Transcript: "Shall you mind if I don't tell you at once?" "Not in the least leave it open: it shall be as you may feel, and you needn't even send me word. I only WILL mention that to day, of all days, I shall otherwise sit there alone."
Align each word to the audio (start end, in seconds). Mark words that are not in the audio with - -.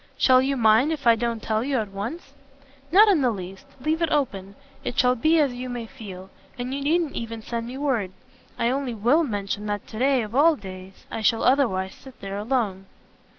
"Shall 0.17 0.41
you 0.41 0.57
mind 0.57 0.91
if 0.91 1.05
I 1.05 1.15
don't 1.15 1.43
tell 1.43 1.63
you 1.63 1.77
at 1.77 1.89
once?" 1.89 2.33
"Not 2.91 3.07
in 3.07 3.21
the 3.21 3.29
least 3.29 3.67
leave 3.79 4.01
it 4.01 4.09
open: 4.09 4.55
it 4.83 4.97
shall 4.97 5.13
be 5.13 5.37
as 5.39 5.53
you 5.53 5.69
may 5.69 5.85
feel, 5.85 6.31
and 6.57 6.73
you 6.73 6.81
needn't 6.81 7.13
even 7.15 7.43
send 7.43 7.67
me 7.67 7.77
word. 7.77 8.09
I 8.57 8.71
only 8.71 8.95
WILL 8.95 9.25
mention 9.25 9.67
that 9.67 9.85
to 9.89 9.99
day, 9.99 10.23
of 10.23 10.33
all 10.33 10.55
days, 10.55 11.05
I 11.11 11.21
shall 11.21 11.43
otherwise 11.43 11.93
sit 11.93 12.19
there 12.19 12.39
alone." 12.39 12.87